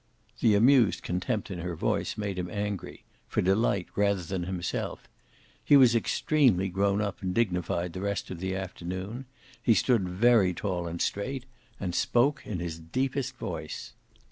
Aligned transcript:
The 0.39 0.55
amused 0.55 1.03
contempt 1.03 1.51
in 1.51 1.59
her 1.59 1.75
voice 1.75 2.17
made 2.17 2.39
him 2.39 2.49
angry 2.49 3.03
for 3.27 3.39
Delight 3.43 3.85
rather 3.95 4.23
than 4.23 4.45
himself. 4.45 5.07
He 5.63 5.77
was 5.77 5.93
extremely 5.93 6.69
grown 6.69 7.01
up 7.03 7.21
and 7.21 7.35
dignified 7.35 7.93
the 7.93 8.01
rest 8.01 8.31
of 8.31 8.39
the 8.39 8.55
afternoon; 8.55 9.25
he 9.61 9.75
stood 9.75 10.09
very 10.09 10.55
tall 10.55 10.87
and 10.87 10.99
straight, 10.99 11.45
and 11.79 11.93
spoke 11.93 12.41
in 12.47 12.57
his 12.57 12.79
deepest 12.79 13.35
voice. 13.37 13.93